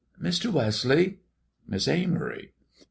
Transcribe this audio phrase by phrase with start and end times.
[0.19, 0.51] "Mr.
[0.51, 1.19] Wesley"
[1.67, 2.53] "Miss Amory?"